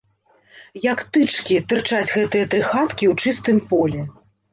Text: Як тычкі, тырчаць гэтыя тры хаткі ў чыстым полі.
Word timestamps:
Як 0.91 0.99
тычкі, 1.17 1.57
тырчаць 1.73 2.13
гэтыя 2.13 2.47
тры 2.53 2.61
хаткі 2.71 3.05
ў 3.11 3.27
чыстым 3.27 3.61
полі. 3.69 4.01